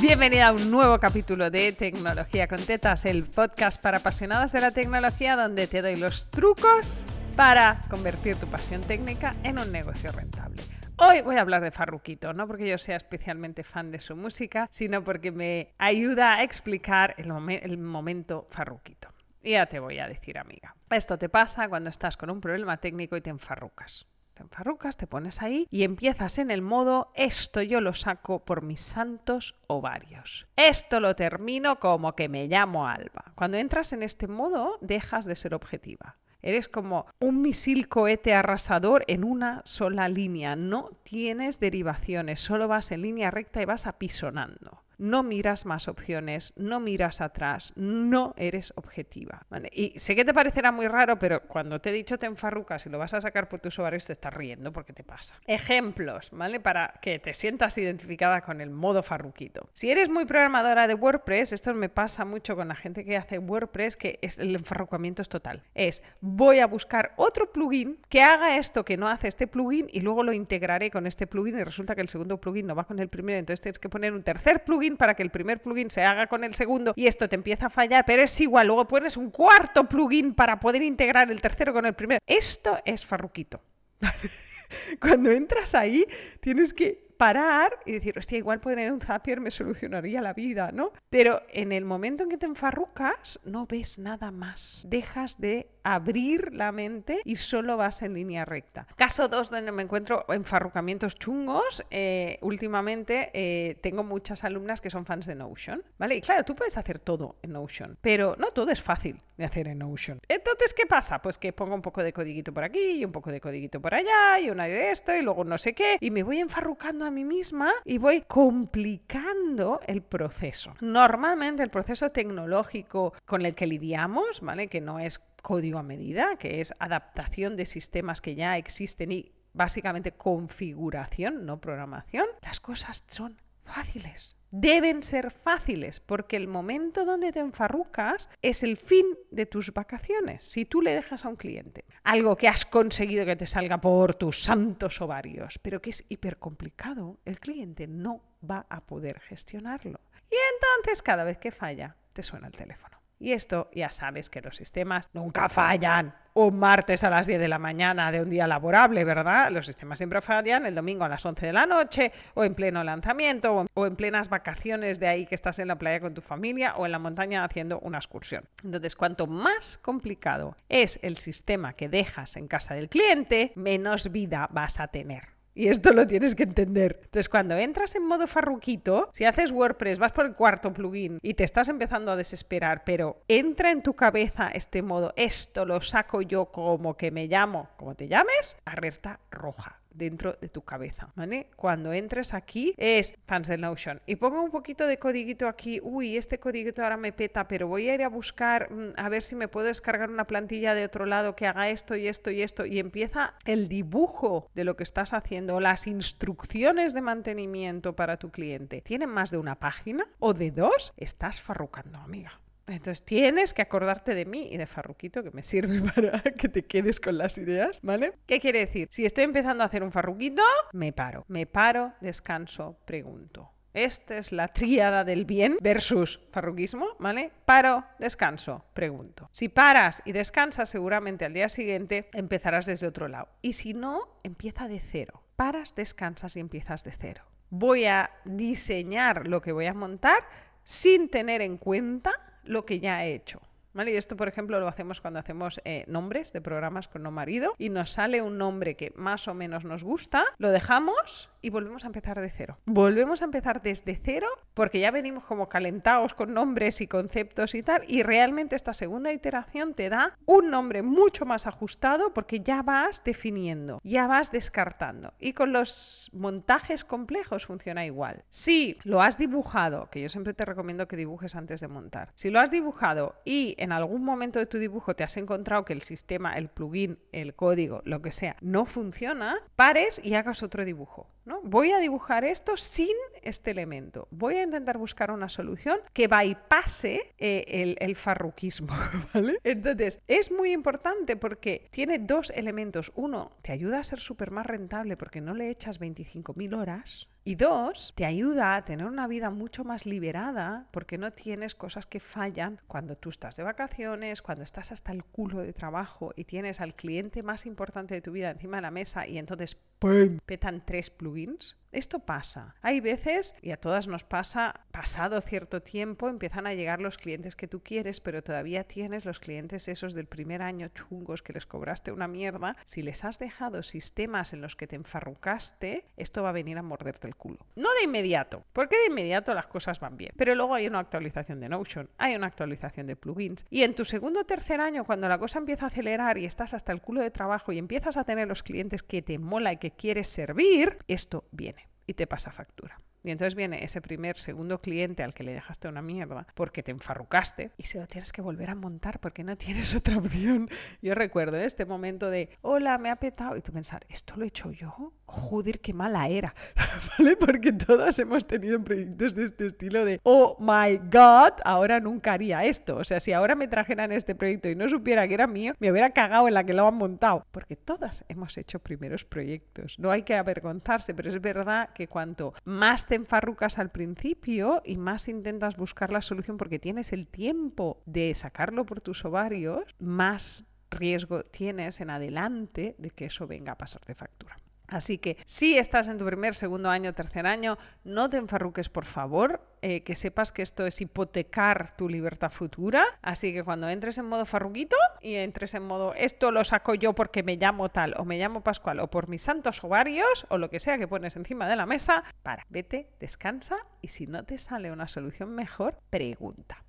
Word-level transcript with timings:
Bienvenida 0.00 0.48
a 0.48 0.52
un 0.52 0.70
nuevo 0.70 0.98
capítulo 0.98 1.50
de 1.50 1.72
Tecnología 1.72 2.48
con 2.48 2.58
Tetas, 2.64 3.04
el 3.04 3.24
podcast 3.24 3.80
para 3.80 3.98
apasionadas 3.98 4.52
de 4.52 4.60
la 4.60 4.70
tecnología 4.72 5.36
donde 5.36 5.66
te 5.66 5.82
doy 5.82 5.96
los 5.96 6.30
trucos 6.30 7.04
para 7.36 7.80
convertir 7.88 8.36
tu 8.36 8.46
pasión 8.48 8.80
técnica 8.80 9.32
en 9.42 9.58
un 9.58 9.70
negocio 9.70 10.10
rentable. 10.12 10.62
Hoy 10.96 11.20
voy 11.22 11.36
a 11.36 11.40
hablar 11.40 11.62
de 11.62 11.70
Farruquito, 11.70 12.32
no 12.32 12.46
porque 12.46 12.68
yo 12.68 12.78
sea 12.78 12.96
especialmente 12.96 13.62
fan 13.64 13.90
de 13.90 14.00
su 14.00 14.16
música, 14.16 14.68
sino 14.70 15.04
porque 15.04 15.30
me 15.30 15.74
ayuda 15.78 16.34
a 16.34 16.42
explicar 16.42 17.14
el, 17.18 17.30
el 17.62 17.78
momento 17.78 18.46
Farruquito. 18.50 19.08
Ya 19.42 19.66
te 19.66 19.80
voy 19.80 19.98
a 19.98 20.06
decir, 20.06 20.38
amiga. 20.38 20.76
Esto 20.90 21.18
te 21.18 21.28
pasa 21.28 21.68
cuando 21.68 21.90
estás 21.90 22.16
con 22.16 22.30
un 22.30 22.40
problema 22.40 22.76
técnico 22.76 23.16
y 23.16 23.20
te 23.20 23.30
enfarrucas. 23.30 24.06
Te 24.42 24.46
enfarrucas, 24.46 24.96
te 24.96 25.06
pones 25.06 25.40
ahí 25.40 25.68
y 25.70 25.84
empiezas 25.84 26.38
en 26.38 26.50
el 26.50 26.62
modo 26.62 27.12
esto 27.14 27.62
yo 27.62 27.80
lo 27.80 27.94
saco 27.94 28.44
por 28.44 28.62
mis 28.62 28.80
santos 28.80 29.54
ovarios. 29.68 30.48
Esto 30.56 30.98
lo 30.98 31.14
termino 31.14 31.78
como 31.78 32.16
que 32.16 32.28
me 32.28 32.48
llamo 32.48 32.88
Alba. 32.88 33.30
Cuando 33.36 33.56
entras 33.56 33.92
en 33.92 34.02
este 34.02 34.26
modo 34.26 34.78
dejas 34.80 35.26
de 35.26 35.36
ser 35.36 35.54
objetiva. 35.54 36.16
Eres 36.42 36.68
como 36.68 37.06
un 37.20 37.40
misil 37.40 37.88
cohete 37.88 38.34
arrasador 38.34 39.04
en 39.06 39.22
una 39.22 39.62
sola 39.64 40.08
línea. 40.08 40.56
No 40.56 40.90
tienes 41.04 41.60
derivaciones, 41.60 42.40
solo 42.40 42.66
vas 42.66 42.90
en 42.90 43.02
línea 43.02 43.30
recta 43.30 43.62
y 43.62 43.64
vas 43.64 43.86
apisonando 43.86 44.82
no 45.02 45.24
miras 45.24 45.66
más 45.66 45.88
opciones, 45.88 46.52
no 46.56 46.78
miras 46.78 47.20
atrás, 47.20 47.72
no 47.74 48.34
eres 48.36 48.72
objetiva. 48.76 49.46
Y 49.72 49.98
sé 49.98 50.14
que 50.14 50.24
te 50.24 50.32
parecerá 50.32 50.70
muy 50.70 50.86
raro, 50.86 51.18
pero 51.18 51.42
cuando 51.42 51.80
te 51.80 51.90
he 51.90 51.92
dicho 51.92 52.18
te 52.18 52.26
enfarrucas 52.26 52.86
y 52.86 52.88
lo 52.88 52.98
vas 52.98 53.12
a 53.12 53.20
sacar 53.20 53.48
por 53.48 53.58
tus 53.58 53.78
ovarios, 53.80 54.06
te 54.06 54.12
estás 54.12 54.32
riendo 54.32 54.72
porque 54.72 54.92
te 54.92 55.02
pasa. 55.02 55.40
Ejemplos, 55.46 56.30
¿vale? 56.30 56.60
Para 56.60 56.94
que 57.02 57.18
te 57.18 57.34
sientas 57.34 57.76
identificada 57.78 58.42
con 58.42 58.60
el 58.60 58.70
modo 58.70 59.02
farruquito. 59.02 59.68
Si 59.74 59.90
eres 59.90 60.08
muy 60.08 60.24
programadora 60.24 60.86
de 60.86 60.94
WordPress, 60.94 61.52
esto 61.52 61.74
me 61.74 61.88
pasa 61.88 62.24
mucho 62.24 62.54
con 62.54 62.68
la 62.68 62.76
gente 62.76 63.04
que 63.04 63.16
hace 63.16 63.38
WordPress, 63.40 63.96
que 63.96 64.20
el 64.38 64.54
enfarrucamiento 64.54 65.20
es 65.20 65.28
total. 65.28 65.64
Es, 65.74 66.04
voy 66.20 66.60
a 66.60 66.66
buscar 66.68 67.12
otro 67.16 67.50
plugin 67.50 67.98
que 68.08 68.22
haga 68.22 68.56
esto 68.56 68.84
que 68.84 68.96
no 68.96 69.08
hace 69.08 69.26
este 69.26 69.48
plugin 69.48 69.88
y 69.92 70.00
luego 70.00 70.22
lo 70.22 70.32
integraré 70.32 70.92
con 70.92 71.08
este 71.08 71.26
plugin 71.26 71.58
y 71.58 71.64
resulta 71.64 71.96
que 71.96 72.02
el 72.02 72.08
segundo 72.08 72.40
plugin 72.40 72.68
no 72.68 72.76
va 72.76 72.84
con 72.84 73.00
el 73.00 73.08
primero, 73.08 73.40
entonces 73.40 73.60
tienes 73.60 73.80
que 73.80 73.88
poner 73.88 74.12
un 74.12 74.22
tercer 74.22 74.62
plugin 74.62 74.91
para 74.96 75.14
que 75.14 75.22
el 75.22 75.30
primer 75.30 75.62
plugin 75.62 75.90
se 75.90 76.02
haga 76.02 76.26
con 76.26 76.44
el 76.44 76.54
segundo 76.54 76.92
y 76.96 77.06
esto 77.06 77.28
te 77.28 77.36
empieza 77.36 77.66
a 77.66 77.70
fallar, 77.70 78.04
pero 78.06 78.22
es 78.22 78.40
igual, 78.40 78.66
luego 78.66 78.86
pones 78.88 79.16
un 79.16 79.30
cuarto 79.30 79.88
plugin 79.88 80.34
para 80.34 80.60
poder 80.60 80.82
integrar 80.82 81.30
el 81.30 81.40
tercero 81.40 81.72
con 81.72 81.86
el 81.86 81.94
primero. 81.94 82.20
Esto 82.26 82.78
es 82.84 83.04
farruquito. 83.04 83.60
Cuando 85.00 85.30
entras 85.30 85.74
ahí, 85.74 86.06
tienes 86.40 86.72
que 86.72 87.11
parar 87.22 87.78
y 87.86 87.92
decir, 87.92 88.18
hostia, 88.18 88.36
igual 88.36 88.58
poner 88.58 88.90
un 88.90 89.00
Zapier 89.00 89.40
me 89.40 89.52
solucionaría 89.52 90.20
la 90.20 90.32
vida, 90.32 90.72
¿no? 90.72 90.90
Pero 91.08 91.40
en 91.50 91.70
el 91.70 91.84
momento 91.84 92.24
en 92.24 92.28
que 92.28 92.36
te 92.36 92.46
enfarrucas, 92.46 93.38
no 93.44 93.64
ves 93.64 94.00
nada 94.00 94.32
más. 94.32 94.84
Dejas 94.88 95.40
de 95.40 95.70
abrir 95.84 96.52
la 96.52 96.72
mente 96.72 97.20
y 97.24 97.36
solo 97.36 97.76
vas 97.76 98.02
en 98.02 98.14
línea 98.14 98.44
recta. 98.44 98.88
Caso 98.96 99.28
2 99.28 99.50
donde 99.50 99.70
me 99.70 99.82
encuentro 99.82 100.24
enfarrucamientos 100.28 101.16
chungos, 101.16 101.84
eh, 101.90 102.38
últimamente 102.40 103.30
eh, 103.34 103.76
tengo 103.80 104.02
muchas 104.02 104.42
alumnas 104.42 104.80
que 104.80 104.90
son 104.90 105.06
fans 105.06 105.26
de 105.26 105.36
Notion, 105.36 105.82
¿vale? 105.98 106.16
Y 106.16 106.20
claro, 106.20 106.44
tú 106.44 106.56
puedes 106.56 106.76
hacer 106.76 106.98
todo 106.98 107.36
en 107.42 107.52
Notion, 107.52 107.98
pero 108.00 108.34
no 108.36 108.50
todo 108.50 108.70
es 108.70 108.82
fácil 108.82 109.20
de 109.36 109.44
hacer 109.44 109.68
en 109.68 109.78
Notion. 109.78 110.20
Entonces, 110.28 110.74
¿qué 110.74 110.86
pasa? 110.86 111.22
Pues 111.22 111.38
que 111.38 111.52
pongo 111.52 111.74
un 111.74 111.82
poco 111.82 112.02
de 112.02 112.12
codiguito 112.12 112.52
por 112.52 112.64
aquí 112.64 112.98
y 112.98 113.04
un 113.04 113.12
poco 113.12 113.30
de 113.30 113.40
codiguito 113.40 113.80
por 113.80 113.94
allá 113.94 114.40
y 114.40 114.50
una 114.50 114.64
de 114.66 114.90
esto 114.90 115.14
y 115.14 115.22
luego 115.22 115.44
no 115.44 115.58
sé 115.58 115.74
qué 115.74 115.96
y 116.00 116.10
me 116.10 116.22
voy 116.22 116.38
enfarrucando 116.38 117.04
a 117.04 117.11
mí 117.12 117.24
misma 117.24 117.72
y 117.84 117.98
voy 117.98 118.22
complicando 118.22 119.80
el 119.86 120.02
proceso. 120.02 120.74
Normalmente 120.80 121.62
el 121.62 121.70
proceso 121.70 122.10
tecnológico 122.10 123.14
con 123.24 123.46
el 123.46 123.54
que 123.54 123.66
lidiamos, 123.66 124.40
¿vale? 124.40 124.68
Que 124.68 124.80
no 124.80 124.98
es 124.98 125.20
código 125.42 125.78
a 125.78 125.82
medida, 125.82 126.36
que 126.36 126.60
es 126.60 126.74
adaptación 126.78 127.56
de 127.56 127.66
sistemas 127.66 128.20
que 128.20 128.34
ya 128.34 128.56
existen 128.56 129.12
y 129.12 129.32
básicamente 129.52 130.12
configuración, 130.12 131.44
no 131.44 131.60
programación, 131.60 132.26
las 132.42 132.60
cosas 132.60 133.04
son 133.08 133.40
fáciles. 133.64 134.36
Deben 134.54 135.02
ser 135.02 135.30
fáciles 135.30 135.98
porque 135.98 136.36
el 136.36 136.46
momento 136.46 137.06
donde 137.06 137.32
te 137.32 137.40
enfarrucas 137.40 138.28
es 138.42 138.62
el 138.62 138.76
fin 138.76 139.06
de 139.30 139.46
tus 139.46 139.72
vacaciones. 139.72 140.44
Si 140.44 140.66
tú 140.66 140.82
le 140.82 140.94
dejas 140.94 141.24
a 141.24 141.30
un 141.30 141.36
cliente 141.36 141.86
algo 142.04 142.36
que 142.36 142.48
has 142.48 142.66
conseguido 142.66 143.24
que 143.24 143.34
te 143.34 143.46
salga 143.46 143.80
por 143.80 144.14
tus 144.14 144.42
santos 144.42 145.00
ovarios, 145.00 145.58
pero 145.58 145.80
que 145.80 145.88
es 145.88 146.04
hiper 146.10 146.38
complicado, 146.38 147.18
el 147.24 147.40
cliente 147.40 147.86
no 147.86 148.22
va 148.48 148.66
a 148.68 148.84
poder 148.84 149.20
gestionarlo. 149.20 150.00
Y 150.30 150.36
entonces 150.54 151.02
cada 151.02 151.24
vez 151.24 151.38
que 151.38 151.50
falla, 151.50 151.96
te 152.12 152.22
suena 152.22 152.48
el 152.48 152.52
teléfono. 152.52 153.01
Y 153.22 153.34
esto 153.34 153.70
ya 153.72 153.92
sabes 153.92 154.28
que 154.28 154.40
los 154.40 154.56
sistemas 154.56 155.08
nunca 155.12 155.48
fallan. 155.48 156.12
Un 156.34 156.58
martes 156.58 157.04
a 157.04 157.10
las 157.10 157.28
10 157.28 157.38
de 157.38 157.46
la 157.46 157.60
mañana 157.60 158.10
de 158.10 158.20
un 158.20 158.28
día 158.28 158.48
laborable, 158.48 159.04
¿verdad? 159.04 159.52
Los 159.52 159.66
sistemas 159.66 159.98
siempre 159.98 160.20
fallan 160.20 160.66
el 160.66 160.74
domingo 160.74 161.04
a 161.04 161.08
las 161.08 161.24
11 161.24 161.46
de 161.46 161.52
la 161.52 161.64
noche, 161.64 162.10
o 162.34 162.42
en 162.42 162.56
pleno 162.56 162.82
lanzamiento, 162.82 163.64
o 163.74 163.86
en 163.86 163.94
plenas 163.94 164.28
vacaciones 164.28 164.98
de 164.98 165.06
ahí 165.06 165.26
que 165.26 165.36
estás 165.36 165.60
en 165.60 165.68
la 165.68 165.76
playa 165.76 166.00
con 166.00 166.14
tu 166.14 166.20
familia, 166.20 166.74
o 166.74 166.84
en 166.84 166.90
la 166.90 166.98
montaña 166.98 167.44
haciendo 167.44 167.78
una 167.78 167.98
excursión. 167.98 168.42
Entonces, 168.64 168.96
cuanto 168.96 169.28
más 169.28 169.78
complicado 169.78 170.56
es 170.68 170.98
el 171.02 171.16
sistema 171.16 171.74
que 171.74 171.88
dejas 171.88 172.36
en 172.36 172.48
casa 172.48 172.74
del 172.74 172.88
cliente, 172.88 173.52
menos 173.54 174.10
vida 174.10 174.48
vas 174.50 174.80
a 174.80 174.88
tener. 174.88 175.31
Y 175.54 175.68
esto 175.68 175.92
lo 175.92 176.06
tienes 176.06 176.34
que 176.34 176.44
entender. 176.44 177.00
Entonces, 177.04 177.28
cuando 177.28 177.56
entras 177.56 177.94
en 177.94 178.06
modo 178.06 178.26
farruquito, 178.26 179.10
si 179.12 179.24
haces 179.24 179.50
WordPress, 179.50 179.98
vas 179.98 180.12
por 180.12 180.26
el 180.26 180.34
cuarto 180.34 180.72
plugin 180.72 181.18
y 181.22 181.34
te 181.34 181.44
estás 181.44 181.68
empezando 181.68 182.10
a 182.10 182.16
desesperar, 182.16 182.84
pero 182.84 183.22
entra 183.28 183.70
en 183.70 183.82
tu 183.82 183.94
cabeza 183.94 184.48
este 184.48 184.82
modo, 184.82 185.12
esto 185.16 185.66
lo 185.66 185.80
saco 185.80 186.22
yo 186.22 186.46
como 186.46 186.96
que 186.96 187.10
me 187.10 187.26
llamo, 187.26 187.68
como 187.76 187.94
te 187.94 188.08
llames, 188.08 188.56
alerta 188.64 189.20
roja 189.30 189.81
dentro 189.94 190.36
de 190.40 190.48
tu 190.48 190.62
cabeza, 190.62 191.12
¿vale? 191.14 191.48
Cuando 191.56 191.92
entres 191.92 192.34
aquí 192.34 192.74
es 192.76 193.14
fans 193.26 193.48
de 193.48 193.58
Notion 193.58 194.00
y 194.06 194.16
pongo 194.16 194.42
un 194.42 194.50
poquito 194.50 194.86
de 194.86 194.98
codiguito 194.98 195.48
aquí, 195.48 195.80
uy, 195.82 196.16
este 196.16 196.38
codiguito 196.38 196.82
ahora 196.82 196.96
me 196.96 197.12
peta, 197.12 197.48
pero 197.48 197.68
voy 197.68 197.88
a 197.88 197.94
ir 197.94 198.02
a 198.02 198.08
buscar 198.08 198.70
mm, 198.72 198.92
a 198.96 199.08
ver 199.08 199.22
si 199.22 199.36
me 199.36 199.48
puedo 199.48 199.66
descargar 199.66 200.10
una 200.10 200.26
plantilla 200.26 200.74
de 200.74 200.84
otro 200.84 201.06
lado 201.06 201.36
que 201.36 201.46
haga 201.46 201.68
esto 201.68 201.96
y 201.96 202.06
esto 202.08 202.30
y 202.30 202.42
esto 202.42 202.66
y 202.66 202.78
empieza 202.78 203.34
el 203.44 203.68
dibujo 203.68 204.50
de 204.54 204.64
lo 204.64 204.76
que 204.76 204.82
estás 204.82 205.12
haciendo, 205.12 205.60
las 205.60 205.86
instrucciones 205.86 206.94
de 206.94 207.00
mantenimiento 207.02 207.94
para 207.94 208.16
tu 208.16 208.30
cliente. 208.30 208.80
¿Tienen 208.80 209.10
más 209.10 209.30
de 209.30 209.38
una 209.38 209.58
página 209.58 210.06
o 210.18 210.34
de 210.34 210.50
dos? 210.50 210.92
Estás 210.96 211.40
farrucando, 211.40 211.98
amiga. 211.98 212.40
Entonces 212.66 213.04
tienes 213.04 213.54
que 213.54 213.62
acordarte 213.62 214.14
de 214.14 214.24
mí 214.24 214.48
y 214.50 214.56
de 214.56 214.66
Farruquito, 214.66 215.22
que 215.22 215.30
me 215.30 215.42
sirve 215.42 215.80
para 215.94 216.20
que 216.20 216.48
te 216.48 216.64
quedes 216.64 217.00
con 217.00 217.18
las 217.18 217.38
ideas, 217.38 217.80
¿vale? 217.82 218.14
¿Qué 218.26 218.40
quiere 218.40 218.60
decir? 218.60 218.88
Si 218.90 219.04
estoy 219.04 219.24
empezando 219.24 219.62
a 219.62 219.66
hacer 219.66 219.82
un 219.82 219.92
Farruquito, 219.92 220.42
me 220.72 220.92
paro. 220.92 221.24
Me 221.28 221.46
paro, 221.46 221.92
descanso, 222.00 222.78
pregunto. 222.84 223.50
Esta 223.74 224.18
es 224.18 224.32
la 224.32 224.48
tríada 224.48 225.02
del 225.02 225.24
bien 225.24 225.56
versus 225.62 226.20
farruquismo, 226.30 226.88
¿vale? 226.98 227.32
Paro, 227.46 227.84
descanso, 227.98 228.66
pregunto. 228.74 229.30
Si 229.32 229.48
paras 229.48 230.02
y 230.04 230.12
descansas, 230.12 230.68
seguramente 230.68 231.24
al 231.24 231.32
día 231.32 231.48
siguiente 231.48 232.10
empezarás 232.12 232.66
desde 232.66 232.86
otro 232.86 233.08
lado. 233.08 233.28
Y 233.40 233.54
si 233.54 233.72
no, 233.72 234.20
empieza 234.24 234.68
de 234.68 234.78
cero. 234.78 235.22
Paras, 235.36 235.74
descansas 235.74 236.36
y 236.36 236.40
empiezas 236.40 236.84
de 236.84 236.92
cero. 236.92 237.24
Voy 237.48 237.86
a 237.86 238.10
diseñar 238.26 239.26
lo 239.26 239.40
que 239.40 239.52
voy 239.52 239.66
a 239.66 239.74
montar 239.74 240.18
sin 240.64 241.08
tener 241.08 241.40
en 241.40 241.56
cuenta 241.56 242.12
lo 242.44 242.64
que 242.64 242.80
ya 242.80 243.04
he 243.04 243.14
hecho. 243.14 243.40
Y 243.74 243.96
esto, 243.96 244.16
por 244.16 244.28
ejemplo, 244.28 244.60
lo 244.60 244.68
hacemos 244.68 245.00
cuando 245.00 245.18
hacemos 245.18 245.60
eh, 245.64 245.84
nombres 245.86 246.32
de 246.32 246.40
programas 246.40 246.88
con 246.88 247.02
no 247.02 247.10
marido 247.10 247.54
y 247.58 247.68
nos 247.68 247.90
sale 247.90 248.22
un 248.22 248.38
nombre 248.38 248.76
que 248.76 248.92
más 248.96 249.28
o 249.28 249.34
menos 249.34 249.64
nos 249.64 249.82
gusta, 249.82 250.24
lo 250.38 250.50
dejamos 250.50 251.30
y 251.40 251.50
volvemos 251.50 251.84
a 251.84 251.88
empezar 251.88 252.20
de 252.20 252.30
cero. 252.30 252.58
Volvemos 252.64 253.22
a 253.22 253.24
empezar 253.24 253.62
desde 253.62 253.96
cero 253.96 254.28
porque 254.54 254.80
ya 254.80 254.90
venimos 254.90 255.24
como 255.24 255.48
calentados 255.48 256.14
con 256.14 256.32
nombres 256.32 256.80
y 256.80 256.86
conceptos 256.86 257.54
y 257.54 257.62
tal 257.62 257.84
y 257.88 258.02
realmente 258.02 258.56
esta 258.56 258.72
segunda 258.72 259.12
iteración 259.12 259.74
te 259.74 259.88
da 259.88 260.16
un 260.26 260.50
nombre 260.50 260.82
mucho 260.82 261.24
más 261.24 261.46
ajustado 261.46 262.12
porque 262.14 262.40
ya 262.40 262.62
vas 262.62 263.02
definiendo, 263.04 263.80
ya 263.82 264.06
vas 264.06 264.30
descartando 264.30 265.14
y 265.18 265.32
con 265.32 265.52
los 265.52 266.10
montajes 266.12 266.84
complejos 266.84 267.46
funciona 267.46 267.84
igual. 267.84 268.24
Si 268.30 268.78
lo 268.84 269.02
has 269.02 269.18
dibujado, 269.18 269.86
que 269.90 270.00
yo 270.00 270.08
siempre 270.08 270.34
te 270.34 270.44
recomiendo 270.44 270.86
que 270.86 270.96
dibujes 270.96 271.34
antes 271.34 271.60
de 271.60 271.68
montar, 271.68 272.10
si 272.14 272.30
lo 272.30 272.38
has 272.38 272.50
dibujado 272.50 273.16
y 273.24 273.56
en 273.62 273.72
algún 273.72 274.04
momento 274.04 274.38
de 274.38 274.46
tu 274.46 274.58
dibujo 274.58 274.94
te 274.94 275.04
has 275.04 275.16
encontrado 275.16 275.64
que 275.64 275.72
el 275.72 275.82
sistema, 275.82 276.36
el 276.36 276.48
plugin, 276.48 276.98
el 277.12 277.34
código, 277.34 277.80
lo 277.84 278.02
que 278.02 278.10
sea, 278.10 278.36
no 278.40 278.64
funciona, 278.66 279.38
pares 279.56 280.00
y 280.02 280.14
hagas 280.14 280.42
otro 280.42 280.64
dibujo. 280.64 281.08
¿no? 281.24 281.40
Voy 281.42 281.70
a 281.70 281.78
dibujar 281.78 282.24
esto 282.24 282.56
sin 282.56 282.94
este 283.22 283.52
elemento. 283.52 284.08
Voy 284.10 284.36
a 284.36 284.42
intentar 284.42 284.78
buscar 284.78 285.10
una 285.10 285.28
solución 285.28 285.78
que 285.92 286.08
bypase 286.08 287.00
eh, 287.18 287.44
el, 287.46 287.76
el 287.78 287.94
farruquismo. 287.94 288.74
Entonces, 289.44 290.00
es 290.08 290.32
muy 290.32 290.52
importante 290.52 291.16
porque 291.16 291.68
tiene 291.70 291.98
dos 292.00 292.30
elementos. 292.34 292.92
Uno, 292.96 293.32
te 293.42 293.52
ayuda 293.52 293.78
a 293.78 293.84
ser 293.84 294.00
súper 294.00 294.32
más 294.32 294.46
rentable 294.46 294.96
porque 294.96 295.20
no 295.20 295.34
le 295.34 295.50
echas 295.50 295.80
25.000 295.80 296.58
horas 296.58 297.08
y 297.24 297.36
dos, 297.36 297.92
te 297.94 298.04
ayuda 298.04 298.56
a 298.56 298.64
tener 298.64 298.86
una 298.86 299.06
vida 299.06 299.30
mucho 299.30 299.62
más 299.62 299.86
liberada 299.86 300.66
porque 300.72 300.98
no 300.98 301.12
tienes 301.12 301.54
cosas 301.54 301.86
que 301.86 302.00
fallan 302.00 302.60
cuando 302.66 302.96
tú 302.96 303.10
estás 303.10 303.36
de 303.36 303.44
vacaciones, 303.44 304.22
cuando 304.22 304.42
estás 304.42 304.72
hasta 304.72 304.90
el 304.90 305.04
culo 305.04 305.38
de 305.38 305.52
trabajo 305.52 306.12
y 306.16 306.24
tienes 306.24 306.60
al 306.60 306.74
cliente 306.74 307.22
más 307.22 307.46
importante 307.46 307.94
de 307.94 308.00
tu 308.00 308.10
vida 308.10 308.30
encima 308.30 308.56
de 308.56 308.62
la 308.62 308.72
mesa 308.72 309.06
y 309.06 309.18
entonces 309.18 309.56
¡pum! 309.78 310.18
petan 310.26 310.64
tres 310.66 310.90
plugins. 310.90 311.56
Esto 311.72 312.00
pasa. 312.00 312.54
Hay 312.60 312.80
veces, 312.80 313.34
y 313.40 313.50
a 313.50 313.56
todas 313.56 313.88
nos 313.88 314.04
pasa, 314.04 314.60
pasado 314.72 315.22
cierto 315.22 315.62
tiempo 315.62 316.10
empiezan 316.10 316.46
a 316.46 316.52
llegar 316.52 316.82
los 316.82 316.98
clientes 316.98 317.34
que 317.34 317.48
tú 317.48 317.62
quieres, 317.62 318.02
pero 318.02 318.22
todavía 318.22 318.64
tienes 318.64 319.06
los 319.06 319.18
clientes 319.18 319.68
esos 319.68 319.94
del 319.94 320.06
primer 320.06 320.42
año 320.42 320.68
chungos 320.68 321.22
que 321.22 321.32
les 321.32 321.46
cobraste 321.46 321.90
una 321.90 322.08
mierda. 322.08 322.54
Si 322.66 322.82
les 322.82 323.04
has 323.04 323.18
dejado 323.18 323.62
sistemas 323.62 324.34
en 324.34 324.42
los 324.42 324.54
que 324.54 324.66
te 324.66 324.76
enfarrucaste, 324.76 325.86
esto 325.96 326.22
va 326.22 326.28
a 326.28 326.32
venir 326.32 326.58
a 326.58 326.62
morderte 326.62 327.06
el 327.06 327.16
culo. 327.16 327.38
No 327.56 327.72
de 327.72 327.84
inmediato, 327.84 328.44
porque 328.52 328.76
de 328.76 328.86
inmediato 328.88 329.32
las 329.32 329.46
cosas 329.46 329.80
van 329.80 329.96
bien. 329.96 330.12
Pero 330.18 330.34
luego 330.34 330.54
hay 330.54 330.66
una 330.66 330.80
actualización 330.80 331.40
de 331.40 331.48
Notion, 331.48 331.88
hay 331.96 332.14
una 332.14 332.26
actualización 332.26 332.86
de 332.86 332.96
plugins. 332.96 333.46
Y 333.48 333.62
en 333.62 333.74
tu 333.74 333.86
segundo 333.86 334.20
o 334.20 334.24
tercer 334.26 334.60
año, 334.60 334.84
cuando 334.84 335.08
la 335.08 335.16
cosa 335.16 335.38
empieza 335.38 335.64
a 335.64 335.68
acelerar 335.68 336.18
y 336.18 336.26
estás 336.26 336.52
hasta 336.52 336.72
el 336.72 336.82
culo 336.82 337.00
de 337.00 337.10
trabajo 337.10 337.50
y 337.50 337.56
empiezas 337.58 337.96
a 337.96 338.04
tener 338.04 338.28
los 338.28 338.42
clientes 338.42 338.82
que 338.82 339.00
te 339.00 339.18
mola 339.18 339.54
y 339.54 339.56
que 339.56 339.70
quieres 339.70 340.10
servir, 340.10 340.76
esto 340.86 341.24
viene 341.30 341.61
y 341.86 341.94
te 341.94 342.06
pasa 342.06 342.32
factura. 342.32 342.80
Y 343.04 343.10
entonces 343.10 343.34
viene 343.34 343.64
ese 343.64 343.80
primer, 343.80 344.16
segundo 344.16 344.60
cliente 344.60 345.02
al 345.02 345.12
que 345.12 345.24
le 345.24 345.32
dejaste 345.32 345.68
una 345.68 345.82
mierda 345.82 346.26
porque 346.34 346.62
te 346.62 346.70
enfarrucaste 346.70 347.50
y 347.56 347.64
se 347.64 347.80
lo 347.80 347.86
tienes 347.86 348.12
que 348.12 348.22
volver 348.22 348.50
a 348.50 348.54
montar 348.54 349.00
porque 349.00 349.24
no 349.24 349.36
tienes 349.36 349.74
otra 349.76 349.96
opción. 349.98 350.48
Yo 350.80 350.94
recuerdo 350.94 351.36
este 351.38 351.64
momento 351.64 352.10
de, 352.10 352.30
hola, 352.42 352.78
me 352.78 352.90
ha 352.90 352.96
petado. 352.96 353.36
Y 353.36 353.42
tú 353.42 353.52
pensar, 353.52 353.84
¿esto 353.88 354.14
lo 354.16 354.24
he 354.24 354.28
hecho 354.28 354.50
yo? 354.52 354.92
Joder, 355.04 355.60
qué 355.60 355.72
mala 355.72 356.08
era. 356.08 356.34
¿Vale? 356.98 357.16
Porque 357.16 357.52
todas 357.52 357.98
hemos 357.98 358.26
tenido 358.26 358.62
proyectos 358.62 359.14
de 359.14 359.24
este 359.24 359.46
estilo 359.46 359.84
de, 359.84 360.00
oh 360.04 360.36
my 360.38 360.78
god, 360.78 361.40
ahora 361.44 361.80
nunca 361.80 362.12
haría 362.12 362.44
esto. 362.44 362.76
O 362.76 362.84
sea, 362.84 363.00
si 363.00 363.12
ahora 363.12 363.34
me 363.34 363.48
trajeran 363.48 363.92
este 363.92 364.14
proyecto 364.14 364.48
y 364.48 364.54
no 364.54 364.68
supiera 364.68 365.06
que 365.08 365.14
era 365.14 365.26
mío, 365.26 365.54
me 365.58 365.70
hubiera 365.70 365.90
cagado 365.90 366.28
en 366.28 366.34
la 366.34 366.44
que 366.44 366.54
lo 366.54 366.66
han 366.66 366.74
montado. 366.76 367.26
Porque 367.32 367.56
todas 367.56 368.04
hemos 368.08 368.38
hecho 368.38 368.60
primeros 368.60 369.04
proyectos. 369.04 369.78
No 369.78 369.90
hay 369.90 370.02
que 370.02 370.14
avergonzarse, 370.14 370.94
pero 370.94 371.08
es 371.08 371.20
verdad 371.20 371.70
que 371.74 371.88
cuanto 371.88 372.34
más 372.44 372.86
te 372.86 372.91
enfarrucas 372.92 373.58
al 373.58 373.70
principio 373.70 374.62
y 374.64 374.76
más 374.76 375.08
intentas 375.08 375.56
buscar 375.56 375.92
la 375.92 376.02
solución 376.02 376.36
porque 376.36 376.58
tienes 376.58 376.92
el 376.92 377.06
tiempo 377.06 377.82
de 377.86 378.14
sacarlo 378.14 378.66
por 378.66 378.80
tus 378.80 379.04
ovarios, 379.04 379.64
más 379.78 380.44
riesgo 380.70 381.22
tienes 381.22 381.80
en 381.80 381.90
adelante 381.90 382.74
de 382.78 382.90
que 382.90 383.06
eso 383.06 383.26
venga 383.26 383.52
a 383.52 383.58
pasarte 383.58 383.94
factura. 383.94 384.36
Así 384.68 384.98
que 384.98 385.16
si 385.26 385.58
estás 385.58 385.88
en 385.88 385.98
tu 385.98 386.06
primer, 386.06 386.34
segundo 386.34 386.70
año, 386.70 386.94
tercer 386.94 387.26
año, 387.26 387.58
no 387.84 388.08
te 388.08 388.16
enfarruques, 388.16 388.68
por 388.68 388.84
favor, 388.84 389.40
eh, 389.60 389.82
que 389.82 389.94
sepas 389.94 390.32
que 390.32 390.42
esto 390.42 390.66
es 390.66 390.80
hipotecar 390.80 391.76
tu 391.76 391.88
libertad 391.88 392.30
futura. 392.30 392.84
Así 393.02 393.32
que 393.32 393.44
cuando 393.44 393.68
entres 393.68 393.98
en 393.98 394.06
modo 394.06 394.24
farruquito 394.24 394.76
y 395.00 395.14
entres 395.16 395.54
en 395.54 395.64
modo 395.64 395.94
esto 395.94 396.32
lo 396.32 396.42
saco 396.44 396.74
yo 396.74 396.94
porque 396.94 397.22
me 397.22 397.36
llamo 397.36 397.68
tal 397.68 397.94
o 397.98 398.04
me 398.04 398.18
llamo 398.18 398.42
Pascual 398.42 398.80
o 398.80 398.88
por 398.88 399.08
mis 399.08 399.22
santos 399.22 399.62
ovarios 399.62 400.26
o 400.30 400.38
lo 400.38 400.50
que 400.50 400.58
sea 400.58 400.78
que 400.78 400.88
pones 400.88 401.16
encima 401.16 401.48
de 401.48 401.56
la 401.56 401.66
mesa, 401.66 402.02
para, 402.22 402.46
vete, 402.48 402.88
descansa 402.98 403.56
y 403.80 403.88
si 403.88 404.06
no 404.06 404.24
te 404.24 404.38
sale 404.38 404.72
una 404.72 404.88
solución 404.88 405.34
mejor, 405.34 405.78
pregunta. 405.90 406.64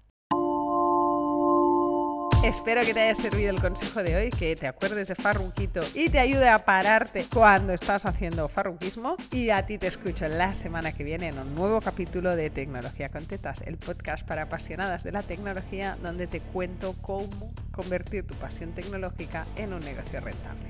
Espero 2.43 2.81
que 2.81 2.93
te 2.93 2.99
haya 2.99 3.15
servido 3.15 3.51
el 3.51 3.61
consejo 3.61 4.03
de 4.03 4.17
hoy, 4.17 4.29
que 4.29 4.53
te 4.57 4.67
acuerdes 4.67 5.07
de 5.07 5.15
Farruquito 5.15 5.79
y 5.93 6.09
te 6.09 6.19
ayude 6.19 6.49
a 6.49 6.65
pararte 6.65 7.25
cuando 7.33 7.71
estás 7.71 8.05
haciendo 8.05 8.49
farruquismo. 8.49 9.15
Y 9.31 9.49
a 9.49 9.65
ti 9.65 9.77
te 9.77 9.87
escucho 9.87 10.27
la 10.27 10.53
semana 10.53 10.91
que 10.91 11.05
viene 11.05 11.29
en 11.29 11.39
un 11.39 11.55
nuevo 11.55 11.79
capítulo 11.79 12.35
de 12.35 12.49
Tecnología 12.49 13.07
con 13.07 13.23
Tetas, 13.25 13.61
el 13.61 13.77
podcast 13.77 14.27
para 14.27 14.41
apasionadas 14.41 15.05
de 15.05 15.13
la 15.13 15.23
tecnología, 15.23 15.97
donde 16.03 16.27
te 16.27 16.41
cuento 16.41 16.95
cómo 17.01 17.53
convertir 17.71 18.27
tu 18.27 18.33
pasión 18.33 18.73
tecnológica 18.73 19.47
en 19.55 19.71
un 19.71 19.79
negocio 19.79 20.19
rentable. 20.19 20.67